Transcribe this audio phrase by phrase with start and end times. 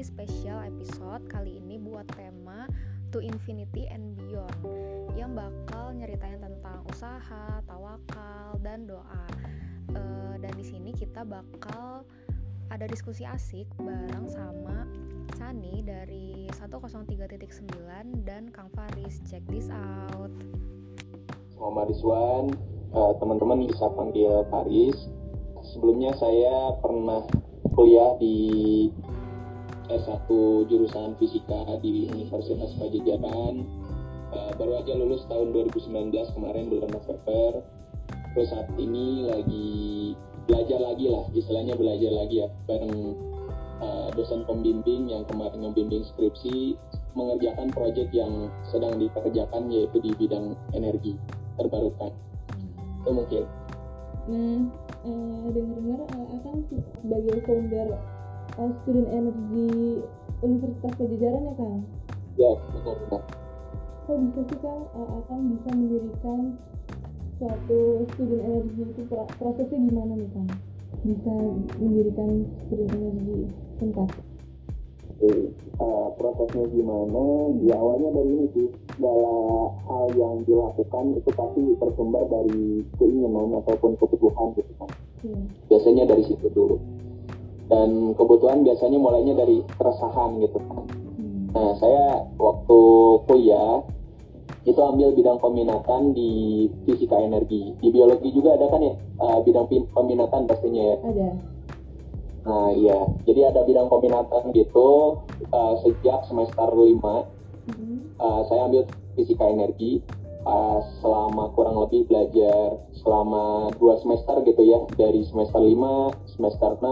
[0.00, 2.64] di spesial episode kali ini buat tema
[3.12, 4.64] To Infinity and Beyond
[5.12, 9.28] yang bakal nyeritain tentang usaha, tawakal, dan doa.
[9.92, 10.00] E,
[10.40, 12.08] dan di sini kita bakal
[12.72, 14.88] ada diskusi asik bareng sama
[15.36, 19.20] Sani dari 103.9 dan Kang Faris.
[19.28, 20.32] Check this out.
[21.60, 22.56] Muhammad Rizwan,
[22.96, 24.96] uh, teman-teman bisa panggil Faris.
[25.76, 27.20] Sebelumnya saya pernah
[27.76, 28.88] kuliah di
[29.90, 30.28] S1
[30.70, 33.66] jurusan fisika di Universitas Pajajaran
[34.30, 37.50] uh, baru aja lulus tahun 2019 kemarin bulan November.
[38.30, 39.68] Terus saat ini lagi
[40.46, 43.14] belajar lagi lah istilahnya belajar lagi ya bareng
[43.82, 46.78] uh, dosen pembimbing yang kemarin membimbing skripsi
[47.18, 51.18] mengerjakan proyek yang sedang dikerjakan yaitu di bidang energi
[51.58, 52.14] terbarukan.
[53.02, 53.44] Itu mungkin.
[54.30, 54.58] Nah
[55.02, 56.56] uh, dengar-dengar uh, akan
[57.02, 57.98] sebagai founder
[58.58, 60.00] uh, student energy
[60.40, 61.80] Universitas Pajajaran ya Kang?
[62.40, 63.22] Ya betul betul.
[64.08, 66.40] Kok bisa sih Kang uh, akan bisa mendirikan
[67.36, 67.80] suatu
[68.16, 69.02] student energy itu
[69.38, 70.50] prosesnya gimana nih Kang?
[71.04, 71.34] Bisa
[71.78, 72.30] mendirikan
[72.66, 73.38] student energy
[73.78, 74.08] tempat?
[75.20, 77.52] Oke, uh, prosesnya gimana?
[77.60, 84.00] Ya awalnya dari ini sih, segala hal yang dilakukan itu pasti tersumber dari keinginan ataupun
[84.00, 84.90] kebutuhan gitu kan.
[85.20, 85.44] Hmm.
[85.68, 86.80] Biasanya dari situ dulu.
[87.70, 90.84] Dan kebutuhan biasanya mulainya dari keresahan gitu kan.
[91.16, 91.54] Hmm.
[91.54, 92.80] Nah saya waktu
[93.30, 93.86] kuliah
[94.66, 97.78] itu ambil bidang peminatan di fisika energi.
[97.78, 100.96] Di biologi juga ada kan ya uh, bidang peminatan pastinya ya.
[101.00, 101.30] Ada
[102.40, 105.20] Nah iya, jadi ada bidang peminatan gitu
[105.52, 107.96] uh, sejak semester 5 mm-hmm.
[108.16, 110.00] uh, saya ambil fisika energi
[110.46, 114.80] uh, selama kurang lebih belajar selama dua semester gitu ya.
[114.94, 116.84] Dari semester 5, semester 6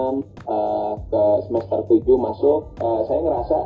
[0.49, 3.59] uh, ke semester 7 masuk uh, saya ngerasa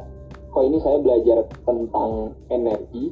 [0.52, 3.08] kok ini saya belajar tentang energi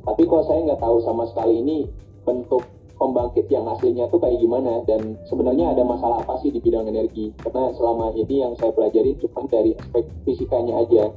[0.00, 1.84] tapi kok saya nggak tahu sama sekali ini
[2.24, 2.64] bentuk
[3.00, 7.32] pembangkit yang aslinya tuh kayak gimana dan sebenarnya ada masalah apa sih di bidang energi?
[7.40, 11.08] Karena selama ini yang saya pelajari cuma dari aspek fisikanya aja.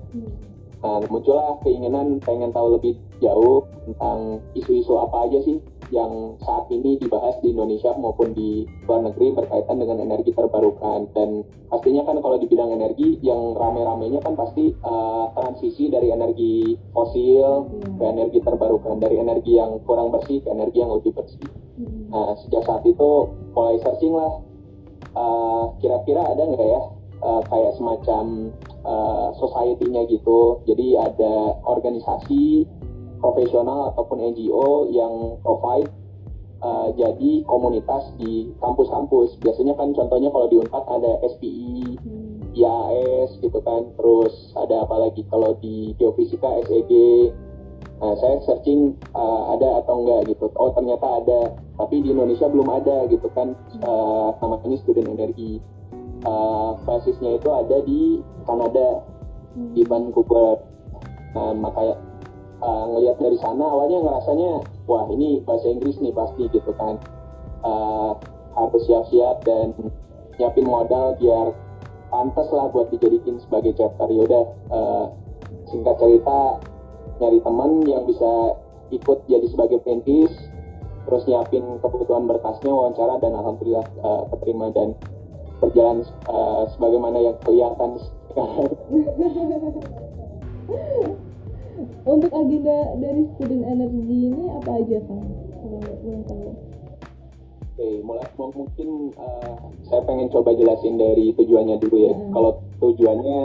[0.84, 5.64] Nah muncullah keinginan pengen tahu lebih jauh tentang isu-isu apa aja sih
[5.94, 11.46] yang saat ini dibahas di Indonesia maupun di luar negeri berkaitan dengan energi terbarukan dan
[11.70, 17.70] pastinya kan kalau di bidang energi yang rame-ramenya kan pasti uh, transisi dari energi fosil
[17.70, 18.02] hmm.
[18.02, 21.46] ke energi terbarukan dari energi yang kurang bersih ke energi yang lebih bersih.
[21.78, 22.10] Hmm.
[22.10, 24.34] Nah sejak saat itu mulai searching lah
[25.14, 26.82] uh, kira-kira ada nggak ya
[27.22, 28.50] uh, kayak semacam
[28.82, 30.62] uh, society-nya gitu.
[30.66, 32.66] Jadi ada organisasi
[33.24, 35.88] profesional ataupun NGO yang provide
[36.64, 39.40] uh, jadi komunitas di kampus-kampus.
[39.44, 42.56] Biasanya kan contohnya kalau di Unpad ada SPI, hmm.
[42.56, 43.88] IAS gitu kan.
[44.00, 46.92] Terus ada apa lagi kalau di geofisika SEG.
[48.04, 50.52] Nah, saya searching uh, ada atau enggak gitu.
[50.60, 53.56] Oh ternyata ada, tapi di Indonesia belum ada gitu kan.
[53.80, 55.64] Uh, namanya student energi.
[56.24, 59.04] Uh, basisnya itu ada di Kanada,
[59.76, 59.92] di hmm.
[59.92, 60.60] Vancouver.
[61.34, 61.98] Nah, makanya
[62.64, 66.96] uh, ngelihat dari sana awalnya ngerasanya wah ini bahasa Inggris nih pasti gitu kan.
[67.64, 68.16] Uh,
[68.54, 69.74] harus siap-siap dan
[70.38, 71.52] nyiapin modal biar
[72.14, 74.08] pantas lah buat dijadiin sebagai chapter.
[74.08, 75.06] Yaudah uh,
[75.68, 76.64] singkat cerita
[77.20, 78.58] nyari teman yang bisa
[78.94, 80.32] ikut jadi sebagai pentis
[81.04, 84.24] terus nyiapin kebutuhan berkasnya wawancara dan alhamdulillah uh,
[84.72, 84.96] dan
[85.60, 88.00] berjalan uh, sebagaimana yang kelihatan
[88.32, 88.72] sekarang
[92.04, 95.24] untuk agenda dari student energy ini apa aja kang
[95.64, 96.50] kalau boleh tahu
[97.74, 99.58] Oke, mulai mungkin uh,
[99.90, 102.14] saya pengen coba jelasin dari tujuannya dulu ya.
[102.14, 102.30] Hmm.
[102.30, 103.40] Kalau tujuannya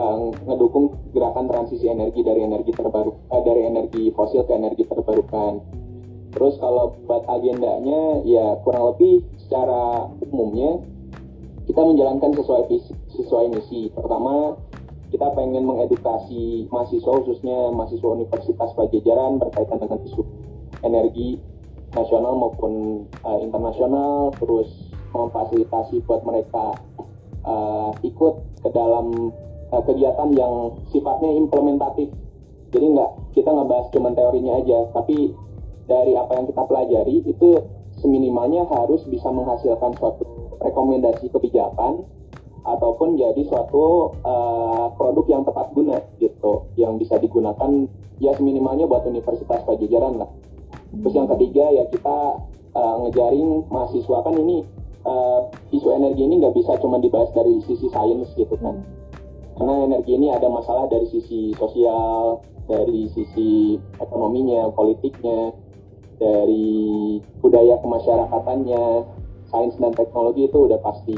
[0.00, 5.60] uh, ngedukung gerakan transisi energi dari energi terbaru uh, dari energi fosil ke energi terbarukan.
[6.32, 10.80] Terus kalau buat agendanya ya kurang lebih secara umumnya
[11.68, 12.64] kita menjalankan sesuai
[13.20, 13.92] sesuai misi.
[13.92, 14.56] Pertama
[15.12, 20.22] kita pengen mengedukasi mahasiswa khususnya mahasiswa Universitas Pajajaran berkaitan dengan isu
[20.84, 21.38] energi
[21.94, 24.68] nasional maupun uh, internasional terus
[25.14, 26.74] memfasilitasi buat mereka
[27.46, 28.34] uh, ikut
[28.66, 29.30] ke dalam
[29.70, 32.10] uh, kegiatan yang sifatnya implementatif.
[32.74, 35.30] Jadi nggak kita nggak bahas cuma teorinya aja tapi
[35.86, 37.50] dari apa yang kita pelajari itu
[38.02, 40.26] seminimalnya harus bisa menghasilkan suatu
[40.58, 42.02] rekomendasi kebijakan
[42.64, 46.64] ataupun jadi suatu uh, produk yang tepat guna gitu.
[46.80, 47.70] Yang bisa digunakan
[48.18, 50.30] ya seminimalnya buat Universitas Pajajaran lah.
[50.94, 52.18] Terus yang ketiga ya kita
[52.72, 54.18] uh, ngejaring mahasiswa.
[54.24, 54.64] Kan ini
[55.04, 58.80] uh, isu energi ini nggak bisa cuma dibahas dari sisi sains gitu kan.
[59.54, 65.52] Karena energi ini ada masalah dari sisi sosial dari sisi ekonominya politiknya
[66.16, 68.82] dari budaya kemasyarakatannya
[69.52, 71.14] sains dan teknologi itu udah pasti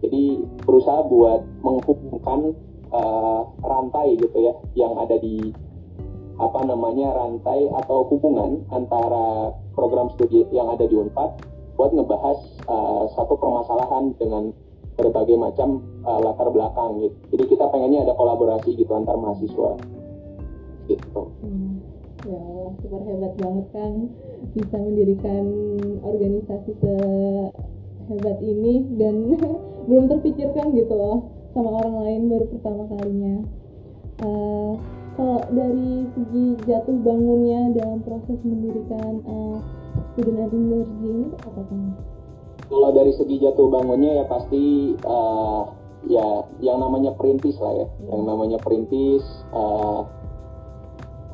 [0.00, 0.22] jadi
[0.64, 2.56] berusaha buat menghubungkan
[2.92, 5.52] uh, rantai gitu ya yang ada di
[6.40, 11.44] apa namanya rantai atau hubungan antara program studi yang ada di Unpad
[11.76, 12.38] buat ngebahas
[12.68, 14.52] uh, satu permasalahan dengan
[14.96, 17.16] berbagai macam uh, latar belakang gitu.
[17.36, 19.80] Jadi kita pengennya ada kolaborasi gitu antar mahasiswa.
[20.88, 21.22] Gitu.
[21.44, 21.80] Hmm.
[22.28, 22.44] Ya
[22.84, 23.92] super hebat banget kan
[24.52, 25.44] bisa mendirikan
[26.04, 29.16] organisasi sehebat ini dan
[29.88, 33.34] belum terpikirkan gitu loh sama orang lain baru pertama kalinya.
[34.20, 34.76] Uh,
[35.16, 39.58] kalau dari segi jatuh bangunnya dalam proses mendirikan uh,
[40.14, 41.80] student energy ini apa kan?
[42.70, 45.62] Kalau dari segi jatuh bangunnya ya pasti uh,
[46.06, 48.08] ya yang namanya perintis lah ya, hmm.
[48.14, 50.06] yang namanya perintis uh,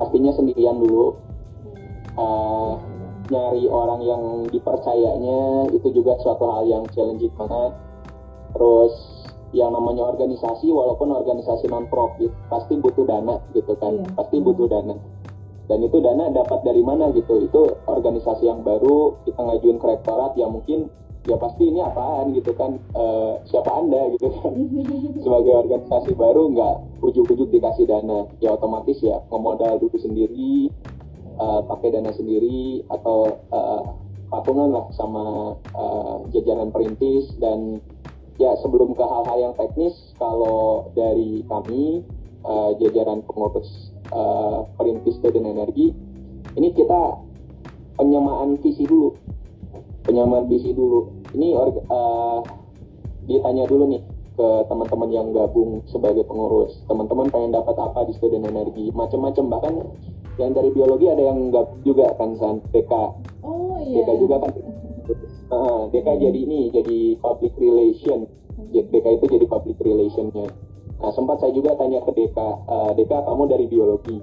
[0.01, 1.15] pastinya sendirian dulu.
[2.17, 2.81] Uh,
[3.27, 4.23] nyari orang yang
[4.55, 7.75] dipercayanya itu juga suatu hal yang challenging banget.
[8.57, 8.93] Terus
[9.53, 14.17] yang namanya organisasi walaupun organisasi non profit pasti butuh dana gitu kan, yeah.
[14.17, 14.97] pasti butuh dana.
[15.67, 17.45] Dan itu dana dapat dari mana gitu?
[17.45, 20.89] Itu organisasi yang baru kita ngajuin ke rektorat ya mungkin
[21.27, 23.05] ya pasti ini apaan gitu kan e,
[23.51, 24.55] siapa anda gitu kan.
[25.27, 28.31] Sebagai organisasi baru nggak ujuk-ujuk dikasih dana.
[28.41, 30.71] Ya otomatis ya ngemodal dulu sendiri
[31.41, 33.83] uh, pakai dana sendiri atau uh,
[34.33, 37.79] patungan lah sama uh, jajaran perintis dan
[38.67, 42.03] sebelum ke hal-hal yang teknis kalau dari kami
[42.43, 45.95] uh, jajaran pengurus uh, perintis dan energi
[46.59, 47.23] ini kita
[47.95, 49.15] penyamaan visi dulu.
[50.03, 51.15] Penyamaan visi dulu.
[51.31, 52.41] Ini uh,
[53.31, 54.03] ditanya dulu nih
[54.37, 56.81] ke teman-teman yang gabung sebagai pengurus.
[56.91, 58.91] Teman-teman pengen dapat apa di student energi?
[58.91, 59.75] Macam-macam bahkan
[60.37, 62.61] yang dari biologi ada yang gabung juga kan san?
[62.73, 62.93] DK
[63.47, 64.03] oh iya.
[64.03, 64.53] DK juga kan?
[65.47, 68.27] Uh, DK jadi ini jadi public relation
[68.57, 70.49] DK itu jadi public relationnya
[70.97, 74.17] Nah, sempat saya juga tanya ke Deka, uh, Deka kamu dari biologi,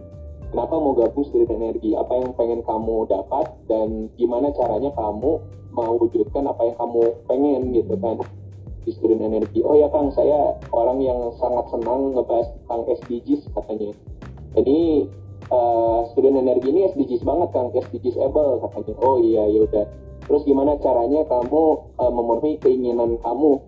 [0.50, 1.94] kenapa mau gabung student energi?
[1.94, 5.38] Apa yang pengen kamu dapat dan gimana caranya kamu
[5.74, 8.18] mewujudkan apa yang kamu pengen gitu kan
[8.86, 9.62] di student energi?
[9.62, 13.94] Oh ya Kang, saya orang yang sangat senang ngebahas tentang SDGs katanya.
[14.58, 14.80] Jadi
[15.54, 18.98] uh, student energi ini SDGs banget Kang, SDGs able katanya.
[18.98, 19.86] Oh iya ya udah.
[20.26, 21.64] Terus gimana caranya kamu
[22.02, 23.62] uh, memenuhi keinginan kamu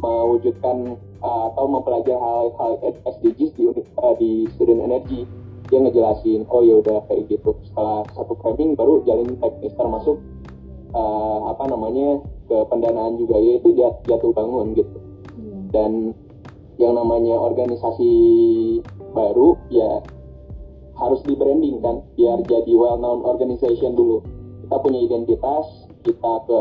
[0.00, 2.72] mewujudkan uh, atau mempelajari hal-hal
[3.04, 5.24] SDGs di uh, di student energy.
[5.66, 7.56] Dia ngejelasin oh ya udah kayak gitu.
[7.66, 10.22] Setelah satu framing baru jalin teknis termasuk
[10.94, 13.36] uh, apa namanya ke pendanaan juga.
[13.40, 13.74] Yaitu
[14.06, 14.96] jatuh bangun gitu.
[15.36, 15.68] Hmm.
[15.68, 15.92] dan
[16.80, 18.12] yang namanya organisasi
[19.12, 20.00] baru ya
[20.96, 24.24] harus di branding kan biar jadi well known organization dulu.
[24.64, 25.75] Kita punya identitas
[26.06, 26.60] kita ke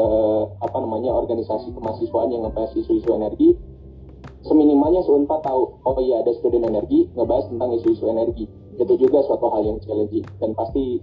[0.66, 3.54] apa namanya organisasi kemahasiswaan yang ngebahas isu-isu energi
[4.46, 8.46] seminimalnya seunpat tahu oh iya ada student energi ngebahas tentang isu-isu energi.
[8.78, 11.02] Itu juga suatu hal yang challenging dan pasti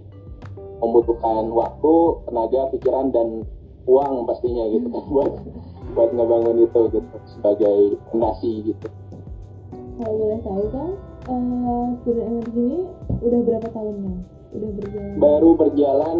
[0.79, 1.93] membutuhkan waktu
[2.27, 3.43] tenaga pikiran dan
[3.83, 5.31] uang pastinya gitu kan buat
[5.93, 7.77] buat ngebangun itu gitu sebagai
[8.09, 8.87] fondasi gitu.
[9.99, 10.89] Kalau boleh tahu kan
[11.29, 12.81] uh, student energi ini
[13.21, 14.15] udah berapa tahunnya?
[14.53, 15.13] Udah berjalan?
[15.19, 16.17] Baru berjalan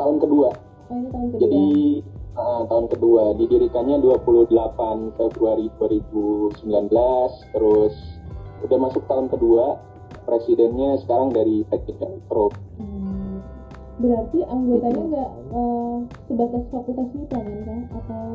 [0.00, 0.50] tahun kedua
[0.98, 1.40] ini tahun kedua.
[1.42, 1.66] Jadi
[2.36, 6.62] uh, tahun kedua didirikannya 28 Februari 2019
[7.56, 7.94] terus
[8.62, 9.80] udah masuk tahun kedua
[10.22, 11.98] presidennya sekarang dari Teknik
[12.30, 12.48] Pro.
[12.78, 13.42] Hmm.
[13.98, 15.96] Berarti anggotanya nggak uh,
[16.26, 18.26] sebatas fakultas MIPA kan kan atau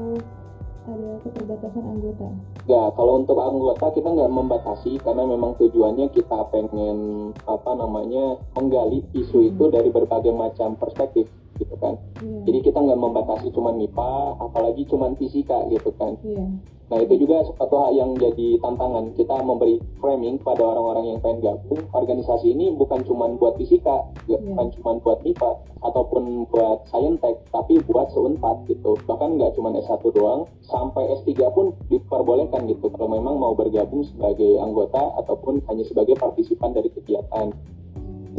[0.87, 2.27] ada keterbatasan anggota?
[2.67, 9.03] Ya, kalau untuk anggota kita nggak membatasi karena memang tujuannya kita pengen apa namanya menggali
[9.11, 9.73] isu itu hmm.
[9.75, 11.27] dari berbagai macam perspektif
[11.59, 11.97] gitu kan.
[12.21, 12.43] Yeah.
[12.47, 16.15] Jadi kita nggak membatasi cuma MIPA, apalagi cuma fisika gitu kan.
[16.23, 16.49] Yeah.
[16.87, 21.43] Nah itu juga suatu hal yang jadi tantangan kita memberi framing pada orang-orang yang pengen
[21.43, 21.83] gabung.
[21.91, 24.39] Organisasi ini bukan cuma buat fisika, yeah.
[24.39, 25.51] bukan cuma buat MIPA
[25.83, 28.95] ataupun buat saintek, tapi buat seunpat gitu.
[29.03, 32.87] Bahkan nggak cuma S1 doang, sampai S3 pun diperbolehkan gitu.
[32.87, 37.51] Kalau memang mau bergabung sebagai anggota ataupun hanya sebagai partisipan dari kegiatan.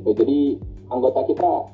[0.01, 0.11] Gitu.
[0.25, 0.39] Jadi
[0.89, 1.69] anggota kita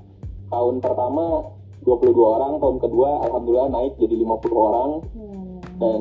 [0.55, 1.51] tahun pertama
[1.83, 5.57] 22 orang, tahun kedua alhamdulillah naik jadi 50 orang hmm.
[5.83, 6.01] dan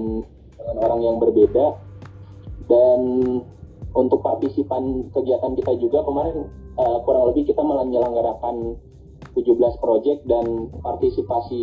[0.54, 1.66] dengan orang yang berbeda
[2.70, 3.02] dan
[3.94, 8.78] untuk partisipan kegiatan kita juga kemarin uh, kurang lebih kita menyelenggarakan
[9.34, 11.62] 17 project dan partisipasi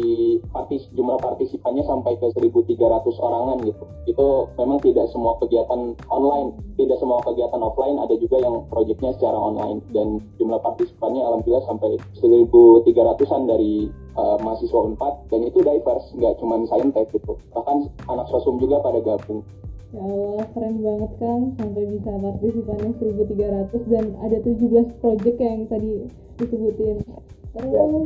[0.50, 2.76] partis, jumlah partisipannya sampai ke 1.300
[3.18, 3.84] orangan gitu.
[4.10, 4.26] Itu
[4.58, 9.78] memang tidak semua kegiatan online, tidak semua kegiatan offline, ada juga yang projectnya secara online
[9.94, 16.58] dan jumlah partisipannya alhamdulillah sampai 1.300an dari uh, mahasiswa Unpad dan itu diverse, nggak cuma
[16.66, 17.38] saintek gitu.
[17.54, 19.46] Bahkan anak sosum juga pada gabung.
[19.90, 26.06] Ya Allah, keren banget kan sampai bisa partisipannya 1300 dan ada 17 project yang tadi
[26.38, 27.02] disebutin.
[27.50, 27.98] Terus ya, uh,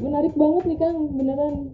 [0.00, 1.70] menarik banget nih Kang, beneran.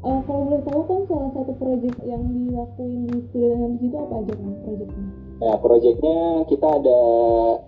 [0.00, 4.32] Uh, kalau boleh tahu kan salah satu project yang dilakuin di Student itu apa aja
[4.32, 5.06] kan projectnya?
[5.40, 7.00] Ya, projectnya kita ada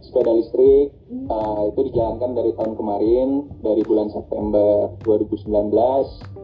[0.04, 1.28] sepeda listrik, hmm.
[1.28, 3.28] uh, itu dijalankan dari tahun kemarin,
[3.60, 5.48] dari bulan September 2019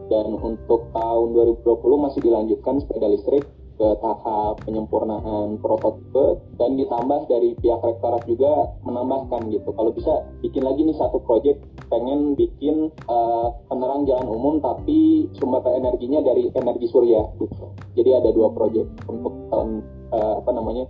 [0.09, 1.27] dan untuk tahun
[1.61, 3.45] 2020 masih dilanjutkan sepeda listrik
[3.79, 9.71] ke tahap penyempurnaan prototipe dan ditambah dari pihak rektorat juga menambahkan gitu.
[9.71, 15.63] Kalau bisa bikin lagi nih satu project pengen bikin uh, penerang jalan umum tapi sumber
[15.71, 17.71] energinya dari energi surya gitu.
[17.95, 19.79] Jadi ada dua project untuk tahun
[20.11, 20.83] uh, apa namanya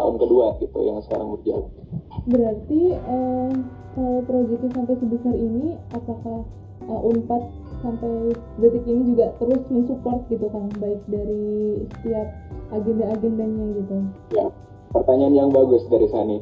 [0.00, 1.68] tahun kedua gitu yang sekarang berjalan.
[2.24, 3.52] Berarti uh,
[3.92, 6.48] kalau proyeknya sampai sebesar ini apakah
[6.88, 11.44] uh, Unpad sampai detik ini juga terus mensupport gitu kan baik dari
[11.98, 12.28] setiap
[12.72, 13.96] agenda-agendanya gitu.
[14.32, 14.46] Ya
[14.94, 16.38] pertanyaan yang bagus dari Sani.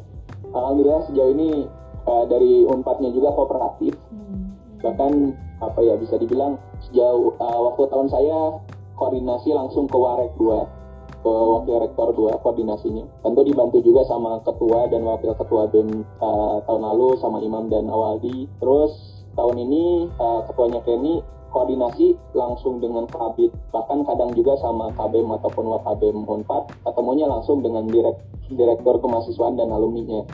[0.52, 1.64] Alhamdulillah sejauh ini
[2.04, 3.96] uh, dari unpadnya juga kooperatif.
[4.12, 4.52] Hmm.
[4.80, 6.56] bahkan apa ya bisa dibilang
[6.88, 8.64] sejauh uh, waktu tahun saya
[8.96, 10.80] koordinasi langsung ke Warek 2
[11.20, 13.04] ke wakil rektor 2 koordinasinya.
[13.20, 17.92] Tentu dibantu juga sama ketua dan wakil ketua BEM uh, tahun lalu sama Imam dan
[17.92, 18.48] Awaldi.
[18.56, 23.50] Terus tahun ini uh, ketuanya Kenny koordinasi langsung dengan Kabit.
[23.74, 28.16] Bahkan kadang juga sama KBM ataupun Wakabem Unpad ketemunya langsung dengan direk,
[28.54, 30.24] direktur kemahasiswaan dan alumninya.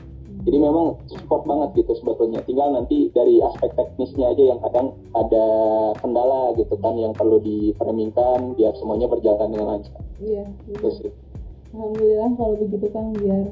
[0.47, 2.39] Jadi memang support banget gitu sebetulnya.
[2.47, 5.47] Tinggal nanti dari aspek teknisnya aja yang kadang ada
[5.99, 9.99] kendala gitu kan yang perlu diframingkan biar semuanya berjalan dengan lancar.
[10.23, 10.77] Iya, iya.
[10.79, 11.03] Terus,
[11.75, 13.43] Alhamdulillah kalau begitu kan biar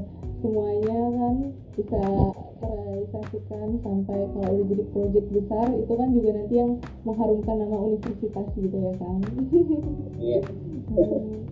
[0.44, 1.36] semuanya kan
[1.72, 2.02] bisa
[2.60, 6.72] terrealisasikan sampai kalau udah jadi proyek besar itu kan juga nanti yang
[7.08, 9.18] mengharumkan nama universitas gitu ya kan?
[10.20, 10.40] Iya.
[10.92, 11.48] Hmm.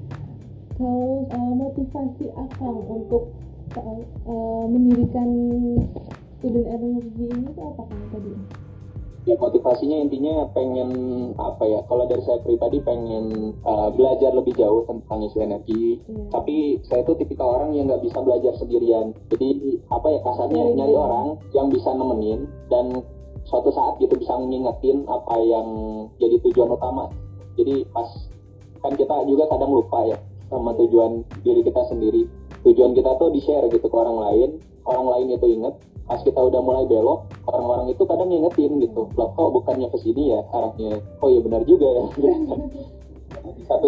[0.77, 3.33] kalau uh, motivasi akang untuk
[3.81, 5.29] uh, mendirikan
[6.37, 8.33] student energy ini tuh apa kan tadi
[9.23, 10.91] ya motivasinya intinya pengen
[11.39, 16.03] apa ya kalau dari saya pribadi pengen uh, belajar lebih jauh tentang isu energi.
[16.11, 16.29] Hmm.
[16.35, 19.15] tapi saya itu tipikal orang yang nggak bisa belajar sendirian.
[19.31, 20.75] Jadi apa ya kasarnya hmm.
[20.75, 23.07] nyari orang yang bisa nemenin dan
[23.47, 25.69] suatu saat gitu bisa ngingetin apa yang
[26.19, 27.07] jadi tujuan utama.
[27.55, 28.09] Jadi pas
[28.83, 30.19] kan kita juga kadang lupa ya
[30.51, 32.27] sama tujuan diri kita sendiri.
[32.63, 34.51] Tujuan kita tuh di share gitu ke orang lain
[34.87, 35.75] orang lain itu inget
[36.07, 40.35] pas kita udah mulai belok orang-orang itu kadang ngingetin gitu loh kok bukannya ke sini
[40.35, 40.41] ya?
[40.51, 42.05] Arahnya oh iya benar juga ya.
[43.43, 43.87] Di satu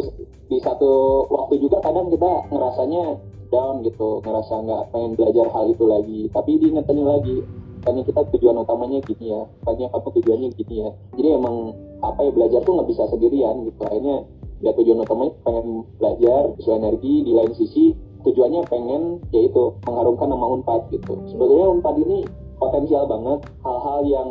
[0.51, 0.93] di satu
[1.31, 3.21] waktu juga kadang kita ngerasanya
[3.53, 6.21] down gitu ngerasa nggak pengen belajar hal itu lagi.
[6.33, 7.37] Tapi diingetin lagi
[7.85, 10.91] makanya kita tujuan utamanya gini ya makanya kamu tujuannya gini ya.
[11.21, 11.57] Jadi emang
[12.01, 13.81] apa ya belajar tuh nggak bisa sendirian gitu.
[13.85, 14.17] Akhirnya
[14.65, 15.67] ya tujuan utamanya pengen
[16.01, 17.93] belajar isu energi di lain sisi
[18.25, 21.21] tujuannya pengen yaitu mengharumkan nama Unpad gitu.
[21.29, 22.25] Sebetulnya Unpad ini
[22.57, 24.31] potensial banget hal-hal yang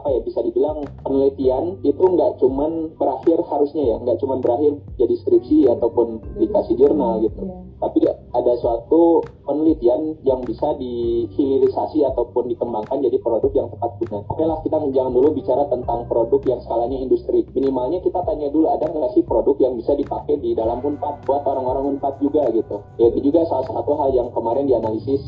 [0.00, 5.14] apa ya bisa dibilang penelitian itu nggak cuman berakhir harusnya ya nggak cuman berakhir jadi
[5.22, 7.46] skripsi ataupun dikasih jurnal gitu.
[7.46, 7.62] yeah.
[7.78, 7.98] tapi
[8.34, 14.18] ada suatu penelitian yang bisa dihilirisasi ataupun dikembangkan jadi produk yang tepat guna.
[14.26, 17.46] Oke lah kita jangan dulu bicara tentang produk yang skalanya industri.
[17.54, 21.46] Minimalnya kita tanya dulu ada nggak sih produk yang bisa dipakai di dalam unpad buat
[21.46, 22.82] orang-orang unpad juga gitu?
[22.98, 25.22] Ya itu juga salah satu hal yang kemarin dianalisis.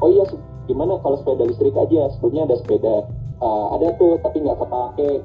[0.00, 0.24] Oh iya
[0.64, 2.08] gimana kalau sepeda listrik aja?
[2.16, 2.94] Sebelumnya ada sepeda
[3.40, 5.22] uh, ada tuh tapi nggak kepake.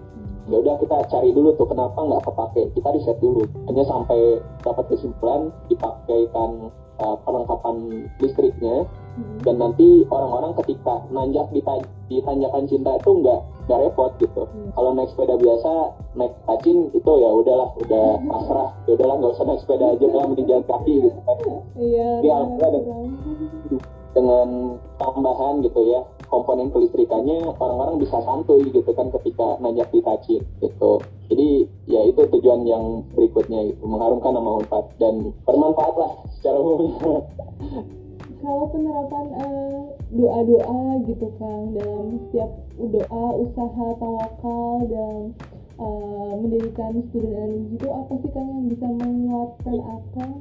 [0.49, 2.73] Ya udah kita cari dulu tuh kenapa nggak kepake.
[2.75, 3.45] Kita riset dulu.
[3.69, 8.87] Hanya sampai dapat kesimpulan dipakaikan uh, perlengkapan listriknya.
[9.11, 9.43] Hmm.
[9.43, 11.59] dan nanti orang-orang ketika nanjak di,
[12.23, 14.47] tanjakan cinta itu nggak nggak repot gitu.
[14.47, 14.71] Hmm.
[14.71, 15.71] kalau naik sepeda biasa
[16.15, 18.71] naik kacin itu ya udahlah udah pasrah.
[18.87, 21.37] Ya udahlah nggak usah naik sepeda aja lah mending jalan kaki gitu kan.
[21.75, 22.37] Iya ya,
[24.11, 24.47] dengan
[24.99, 26.01] tambahan gitu ya
[26.31, 31.03] komponen kelistrikannya orang-orang bisa santuy gitu kan ketika nanjak di tacit gitu.
[31.27, 34.95] Jadi ya itu tujuan yang berikutnya gitu mengharumkan nama Unpad.
[34.95, 36.95] Dan bermanfaat lah secara umum.
[38.41, 45.19] Kalau penerapan uh, doa-doa gitu Kang dalam setiap doa usaha tawakal dan
[45.77, 50.33] uh, mendirikan student energy itu apa sih Kang yang bisa menguatkan akang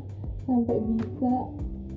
[0.48, 1.32] sampai bisa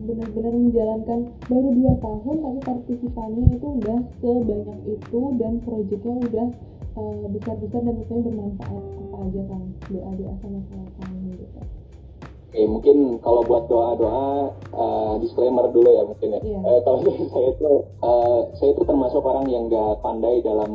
[0.03, 6.47] benar-benar menjalankan baru dua tahun tapi partisipannya itu udah sebanyak itu dan proyeknya udah
[6.99, 11.59] uh, besar-besar dan tentunya bermanfaat apa aja kan doa doa sama sama kami gitu
[12.53, 16.41] Oke, mungkin kalau buat doa-doa uh, disclaimer dulu ya mungkin ya.
[16.45, 16.61] Yeah.
[16.61, 17.01] Uh, kalau
[17.33, 17.71] saya itu
[18.05, 20.69] uh, saya itu termasuk orang yang gak pandai dalam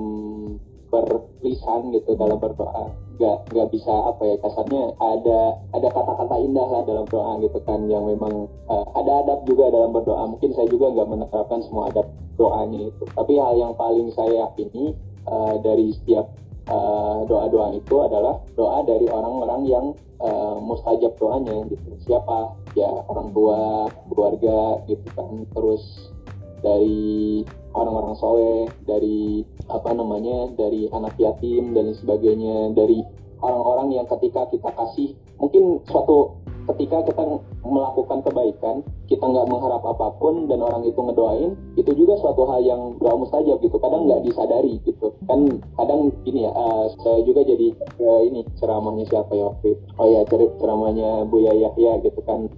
[0.89, 2.93] berlisan gitu dalam berdoa.
[3.19, 7.91] Gak gak bisa apa ya kasarnya ada ada kata-kata indah lah dalam doa gitu kan
[7.91, 10.25] yang memang uh, ada adab juga dalam berdoa.
[10.31, 12.07] Mungkin saya juga nggak menerapkan semua adab
[12.39, 13.05] doanya itu.
[13.13, 14.95] Tapi hal yang paling saya yakini
[15.27, 16.31] uh, dari setiap
[16.71, 19.87] uh, doa-doa itu adalah doa dari orang-orang yang
[20.23, 26.13] uh, mustajab doanya gitu siapa ya orang tua keluarga gitu kan terus
[26.59, 27.43] dari
[27.75, 33.05] orang-orang soleh dari apa namanya dari anak yatim dan sebagainya dari
[33.45, 36.41] orang-orang yang ketika kita kasih mungkin suatu
[36.75, 37.23] ketika kita
[37.65, 42.61] melakukan kebaikan kita nggak mengharap apa pun dan orang itu ngedoain itu juga suatu hal
[42.61, 45.17] yang doa mustajab gitu kadang nggak disadari gitu.
[45.25, 47.73] Kan kadang gini ya uh, saya juga jadi
[48.05, 49.83] uh, ini ceramahnya siapa ya waktu itu?
[49.97, 52.53] Oh ya ceramahnya Buya Yahya gitu kan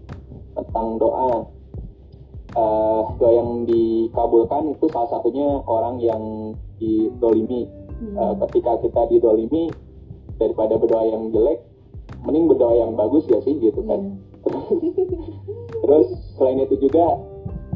[0.58, 1.46] tentang doa.
[2.50, 6.22] Uh, doa yang dikabulkan itu salah satunya orang yang
[6.80, 8.16] didolimi hmm.
[8.16, 9.68] uh, ketika kita didolimi
[10.40, 11.60] daripada berdoa yang jelek
[12.24, 14.16] mending berdoa yang bagus ya sih gitu kan
[14.48, 14.64] yeah.
[15.84, 17.20] terus selain itu juga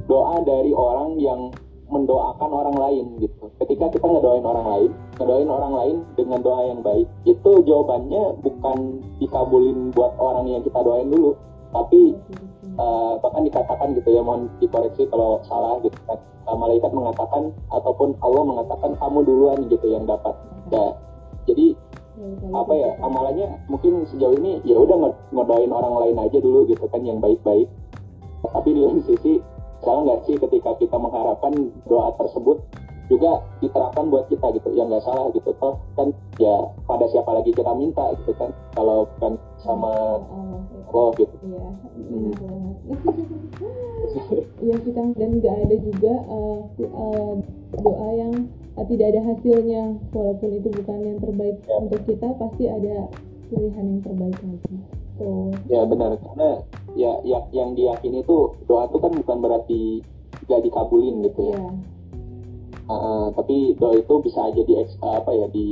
[0.09, 1.53] doa dari orang yang
[1.93, 6.81] mendoakan orang lain gitu ketika kita ngedoain orang lain ngedoain orang lain dengan doa yang
[6.81, 11.37] baik itu jawabannya bukan dikabulin buat orang yang kita doain dulu
[11.77, 12.17] tapi
[12.79, 16.19] uh, bahkan dikatakan gitu ya mohon dikoreksi kalau salah gitu kan.
[16.45, 20.37] Uh, malaikat mengatakan ataupun Allah mengatakan kamu duluan gitu yang dapat.
[20.73, 20.97] Ya
[21.45, 21.77] jadi
[22.55, 27.03] apa ya amalannya mungkin sejauh ini ya udah ngodain orang lain aja dulu gitu kan
[27.03, 27.67] yang baik-baik.
[28.45, 29.43] Tapi di lain sisi
[29.83, 31.53] salah nggak sih ketika kita mengharapkan
[31.91, 32.63] doa tersebut
[33.09, 34.69] juga diterapkan buat kita gitu.
[34.73, 35.51] Yang nggak salah gitu.
[35.61, 36.09] Toh kan
[36.41, 36.55] ya
[36.89, 38.51] pada siapa lagi kita minta gitu kan.
[38.75, 39.93] Kalau bukan sama
[40.93, 41.35] oh, gitu.
[41.45, 42.33] Iya hmm.
[44.65, 47.35] iya kita dan nggak ada juga uh, uh,
[47.81, 49.99] doa yang uh, tidak ada hasilnya.
[50.13, 51.77] Walaupun itu bukan yang terbaik ya.
[51.83, 53.09] untuk kita pasti ada
[53.53, 54.77] pilihan yang terbaik lagi.
[55.23, 56.19] Oh ya benar.
[56.19, 56.63] Karena
[56.95, 59.83] ya, ya yang diyakini itu doa itu kan bukan berarti
[60.45, 61.94] gak dikabulin gitu ya, ya
[63.45, 64.73] tapi doa itu bisa aja di
[65.05, 65.69] apa ya di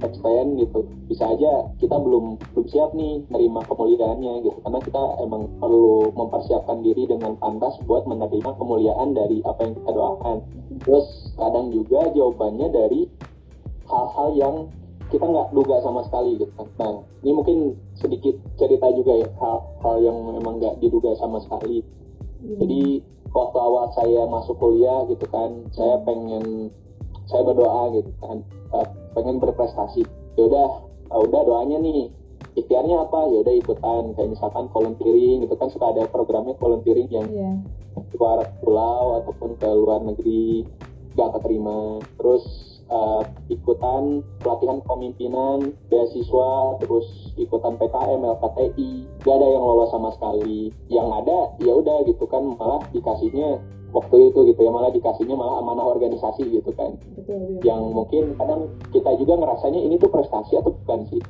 [0.00, 0.80] extend gitu
[1.12, 6.80] bisa aja kita belum belum siap nih nerima kemuliaannya gitu karena kita emang perlu mempersiapkan
[6.80, 10.36] diri dengan pantas buat menerima kemuliaan dari apa yang kita doakan
[10.88, 13.00] terus kadang juga jawabannya dari
[13.92, 14.56] hal-hal yang
[15.12, 16.64] kita nggak duga sama sekali gitu kan.
[16.80, 21.84] Nah, ini mungkin sedikit cerita juga ya hal, hal yang memang nggak diduga sama sekali.
[22.40, 22.56] Hmm.
[22.56, 26.72] Jadi waktu awal saya masuk kuliah gitu kan saya pengen
[27.32, 28.44] saya berdoa gitu kan.
[28.70, 30.04] Uh, pengen berprestasi.
[30.36, 30.68] Ya udah
[31.10, 32.12] uh, udah doanya nih.
[32.52, 33.32] Ikhtiarnya apa?
[33.32, 34.02] Ya udah ikutan.
[34.12, 37.56] Kayak misalkan volunteering gitu kan suka ada programnya volunteering yang yeah.
[38.20, 40.68] luar pulau ataupun ke luar negeri
[41.16, 42.00] gak keterima.
[42.20, 50.12] Terus uh, ikutan pelatihan kepemimpinan beasiswa terus ikutan PKM LKTI gak ada yang lolos sama
[50.12, 50.68] sekali.
[50.92, 53.58] Yang ada ya udah gitu kan malah dikasihnya
[53.92, 57.00] waktu itu gitu ya malah dikasihnya malah amanah organisasi gitu kan.
[57.16, 61.22] Betul, yang mungkin kadang kita juga ngerasanya ini tuh prestasi atau bukan sih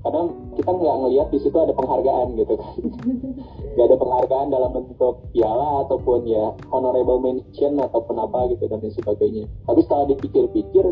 [0.00, 2.72] kadang kita nggak ngelihat di situ ada penghargaan gitu kan.
[3.76, 8.92] Nggak ada penghargaan dalam bentuk piala ataupun ya honorable mention ataupun apa gitu dan lain
[8.96, 9.44] sebagainya.
[9.68, 10.84] Tapi setelah dipikir-pikir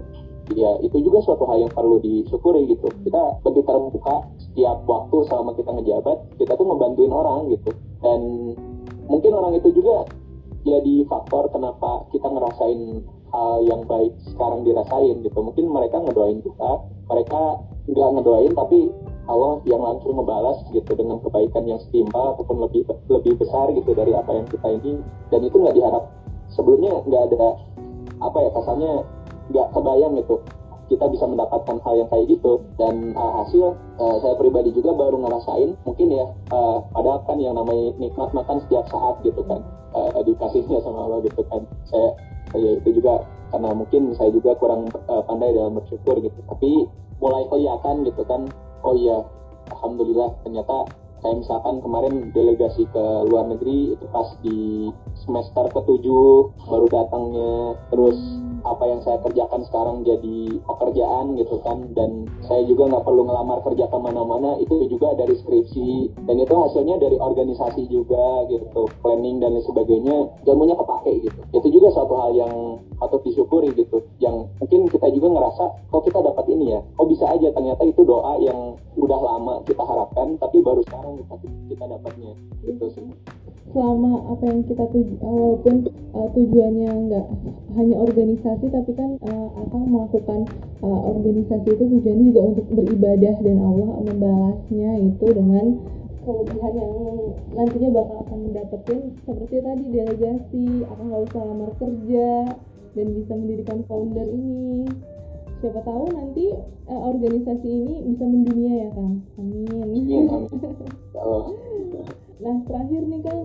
[0.56, 2.88] ya itu juga suatu hal yang perlu disyukuri gitu.
[3.04, 7.70] Kita lebih terbuka setiap waktu selama kita ngejabat kita tuh ngebantuin orang gitu.
[8.04, 8.20] Dan
[9.08, 10.04] mungkin orang itu juga
[10.68, 12.80] jadi faktor kenapa kita ngerasain
[13.28, 15.38] hal yang baik sekarang dirasain gitu.
[15.40, 16.70] Mungkin mereka ngedoain kita
[17.08, 18.92] mereka nggak ngedoain tapi
[19.28, 24.16] Allah yang langsung ngebalas gitu dengan kebaikan yang setimpal ataupun lebih lebih besar gitu dari
[24.16, 26.04] apa yang kita ini dan itu nggak diharap.
[26.48, 27.60] Sebelumnya nggak ada
[28.24, 28.92] apa ya kasarnya
[29.52, 30.40] nggak kebayang gitu.
[30.88, 32.64] Kita bisa mendapatkan hal yang kayak gitu.
[32.80, 37.52] Dan uh, hasil uh, saya pribadi juga baru ngerasain mungkin ya uh, padahal kan yang
[37.52, 39.60] namanya nikmat makan setiap saat gitu kan.
[39.92, 41.68] Uh, dikasihnya sama Allah gitu kan.
[41.84, 42.16] Saya
[42.56, 46.38] ya itu juga karena mungkin saya juga kurang uh, pandai dalam bersyukur gitu.
[46.48, 48.46] Tapi mulai kelihatan gitu kan
[48.86, 49.26] oh iya
[49.74, 50.86] alhamdulillah ternyata
[51.18, 54.86] saya misalkan kemarin delegasi ke luar negeri itu pas di
[55.18, 57.74] semester ketujuh baru datangnya.
[57.90, 58.18] Terus
[58.64, 61.78] apa yang saya kerjakan sekarang jadi pekerjaan gitu kan.
[61.92, 66.18] Dan saya juga nggak perlu ngelamar kerja ke mana-mana itu juga dari skripsi.
[66.24, 70.16] Dan itu hasilnya dari organisasi juga gitu planning dan lain sebagainya
[70.48, 71.40] ilmunya kepake gitu.
[71.52, 72.54] Itu juga suatu hal yang
[72.98, 76.80] patut disyukuri gitu yang mungkin kita juga ngerasa kok kita dapat ini ya?
[76.96, 77.48] Kok bisa aja.
[77.52, 81.34] Ternyata itu doa yang udah lama kita harapkan tapi baru sekarang kita
[81.70, 82.32] kita dapatnya
[82.66, 83.06] gitu sih
[83.72, 85.74] selama apa yang kita tuju uh, walaupun
[86.16, 87.26] uh, tujuannya nggak
[87.76, 90.40] hanya organisasi tapi kan uh, akan melakukan
[90.80, 95.66] uh, organisasi itu tujuannya juga untuk beribadah dan Allah membalasnya itu dengan
[96.24, 96.94] kelebihan yang
[97.56, 102.30] nantinya bakal akan mendapatkan seperti tadi delegasi akan nggak usah lamar kerja
[102.96, 104.88] dan bisa mendirikan founder ini.
[105.58, 106.54] Siapa tahu nanti
[106.86, 109.14] uh, organisasi ini bisa mendunia ya kang.
[109.40, 110.04] Amin, amin.
[112.38, 113.38] Nah terakhir nih kan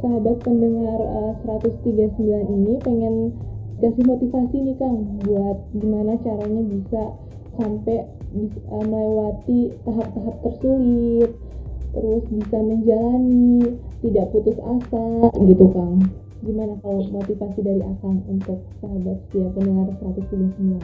[0.00, 2.16] sahabat pendengar uh, eh, 139
[2.48, 3.14] ini pengen
[3.84, 7.02] kasih motivasi nih Kang buat gimana caranya bisa
[7.60, 11.30] sampai bisa, uh, melewati tahap-tahap tersulit
[11.92, 16.00] terus bisa menjalani tidak putus asa gitu Kang.
[16.42, 20.80] Gimana kalau motivasi dari Akang untuk sahabat setia pendengar 139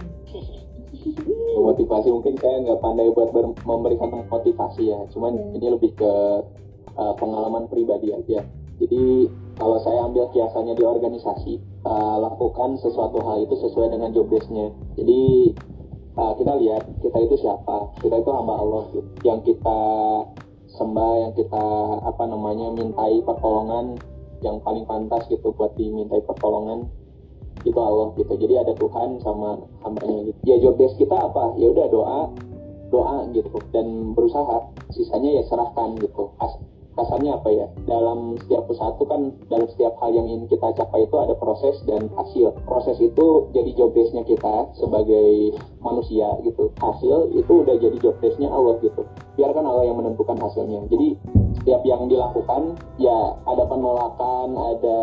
[1.58, 3.32] motivasi mungkin saya nggak pandai buat
[3.64, 5.00] memberikan motivasi ya.
[5.10, 5.56] Cuman yeah.
[5.58, 6.12] ini lebih ke
[6.98, 8.42] uh, pengalaman pribadi aja.
[8.78, 9.26] Jadi
[9.58, 14.70] kalau saya ambil kiasannya di organisasi, uh, lakukan sesuatu hal itu sesuai dengan job desk-nya.
[14.94, 15.54] Jadi
[16.14, 19.08] uh, kita lihat kita itu siapa, kita itu hamba Allah gitu.
[19.26, 19.80] Yang kita
[20.78, 21.66] sembah, yang kita
[22.06, 23.98] apa namanya mintai pertolongan
[24.38, 26.86] yang paling pantas gitu buat dimintai pertolongan
[27.66, 28.30] itu Allah gitu.
[28.38, 30.38] Jadi ada Tuhan sama hambanya gitu.
[30.46, 31.58] Ya job desk kita apa?
[31.58, 32.20] Ya udah doa,
[32.94, 34.70] doa gitu dan berusaha.
[34.94, 36.30] Sisanya ya serahkan gitu.
[36.98, 37.66] Kasarnya apa ya?
[37.86, 42.10] Dalam setiap usaha kan dalam setiap hal yang ingin kita capai itu ada proses dan
[42.18, 42.50] hasil.
[42.66, 46.74] Proses itu jadi job kita sebagai manusia gitu.
[46.82, 49.06] Hasil itu udah jadi job desk-nya Allah gitu.
[49.38, 50.84] Biarkan Allah yang menentukan hasilnya.
[50.90, 51.14] Jadi
[51.62, 54.98] setiap yang dilakukan ya ada penolakan ada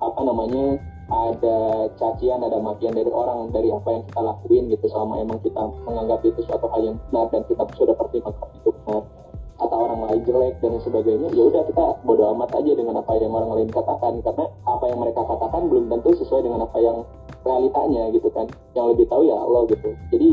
[0.00, 0.78] apa namanya
[1.10, 4.86] ada cacian, ada makian dari orang dari apa yang kita lakuin gitu.
[4.86, 9.19] Selama emang kita menganggap itu suatu hal yang benar dan kita sudah pertimbangkan itu benar
[9.80, 13.52] orang lain jelek dan sebagainya ya udah kita bodo amat aja dengan apa yang orang
[13.56, 14.20] lain katakan.
[14.20, 17.02] Karena apa yang mereka katakan belum tentu sesuai dengan apa yang
[17.42, 18.46] realitanya gitu kan.
[18.76, 19.90] Yang lebih tahu ya Allah gitu.
[20.12, 20.30] Jadi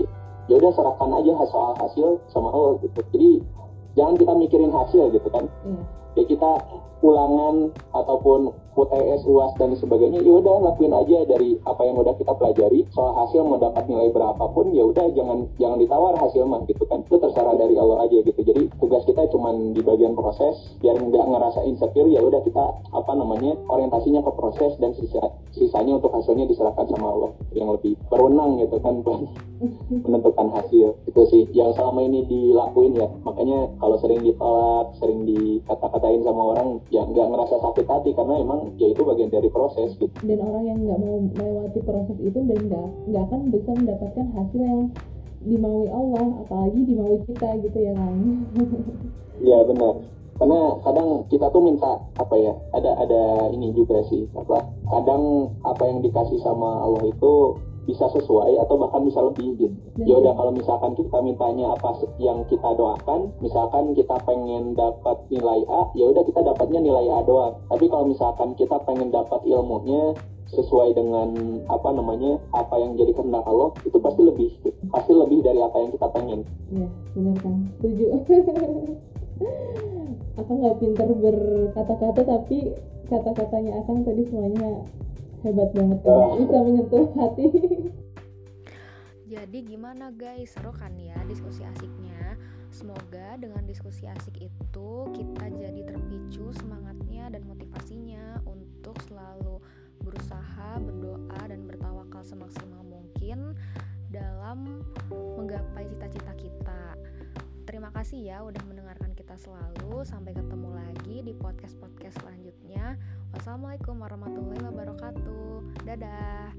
[0.52, 3.00] ya udah serahkan aja soal hasil sama Allah gitu.
[3.16, 3.32] Jadi
[3.96, 5.48] jangan kita mikirin hasil gitu kan.
[5.64, 5.84] Hmm.
[6.18, 6.52] ya kita
[7.02, 12.30] ulangan ataupun UTS, UAS dan sebagainya, ya udah lakuin aja dari apa yang udah kita
[12.38, 12.86] pelajari.
[12.94, 17.02] Soal hasil mau dapat nilai berapapun, ya udah jangan jangan ditawar hasil mah gitu kan.
[17.10, 18.38] Itu terserah dari Allah aja gitu.
[18.38, 23.12] Jadi tugas kita cuma di bagian proses, biar nggak ngerasa insecure, ya udah kita apa
[23.18, 25.26] namanya orientasinya ke proses dan sisa
[25.58, 29.02] sisanya untuk hasilnya diserahkan sama Allah yang lebih berwenang gitu kan
[30.06, 36.22] menentukan hasil itu sih yang selama ini dilakuin ya makanya kalau sering ditolak sering dikata-katain
[36.22, 40.12] sama orang ya nggak ngerasa sakit hati karena emang ya itu bagian dari proses gitu.
[40.24, 44.62] Dan orang yang nggak mau melewati proses itu dan nggak nggak akan bisa mendapatkan hasil
[44.64, 44.82] yang
[45.44, 48.16] dimaui Allah apalagi dimaui kita gitu ya kan
[49.48, 49.96] iya benar.
[50.38, 55.82] Karena kadang kita tuh minta apa ya ada ada ini juga sih apa kadang apa
[55.90, 59.76] yang dikasih sama Allah itu bisa sesuai atau bahkan bisa lebih gitu.
[60.04, 65.64] Ya udah kalau misalkan kita mintanya apa yang kita doakan, misalkan kita pengen dapat nilai
[65.72, 67.56] A, ya udah kita dapatnya nilai A doang.
[67.72, 70.14] Tapi kalau misalkan kita pengen dapat ilmunya
[70.52, 74.48] sesuai dengan apa namanya apa yang jadi kehendak Allah itu pasti lebih
[74.96, 76.40] pasti lebih dari apa yang kita pengen.
[76.72, 78.06] Iya benar kan setuju.
[80.38, 82.78] Aku nggak pinter berkata-kata tapi
[83.10, 84.86] kata-katanya Akang tadi semuanya
[85.46, 86.00] hebat banget.
[86.02, 87.48] Kan bisa menyentuh hati.
[89.28, 90.56] Jadi gimana guys?
[90.56, 92.40] Seru kan ya diskusi asiknya?
[92.72, 99.60] Semoga dengan diskusi asik itu kita jadi terpicu semangatnya dan motivasinya untuk selalu
[100.04, 103.58] berusaha berdoa dan bertawakal semaksimal mungkin
[104.08, 106.84] dalam menggapai cita-cita kita
[107.68, 110.08] Terima kasih ya udah mendengarkan kita selalu.
[110.08, 112.96] Sampai ketemu lagi di podcast-podcast selanjutnya.
[113.36, 115.84] Wassalamualaikum warahmatullahi wabarakatuh.
[115.84, 116.56] Dadah.